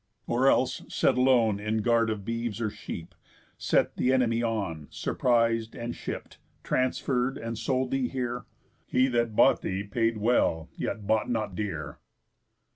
Or 0.25 0.49
else, 0.49 0.81
set 0.91 1.15
alone 1.15 1.59
In 1.59 1.83
guard 1.83 2.09
of 2.09 2.25
beeves, 2.25 2.59
or 2.59 2.71
sheep, 2.71 3.13
set 3.55 3.95
th' 3.97 4.01
enemy 4.09 4.41
on, 4.41 4.87
Surpris'd, 4.89 5.75
and 5.75 5.95
shipp'd, 5.95 6.37
transferr'd, 6.63 7.37
and 7.37 7.55
sold 7.55 7.91
thee 7.91 8.07
here? 8.07 8.45
He 8.87 9.07
that 9.09 9.35
bought 9.35 9.61
thee 9.61 9.83
paid 9.83 10.17
well, 10.17 10.69
yet 10.75 11.05
bought 11.05 11.29
not 11.29 11.53
dear." 11.53 11.99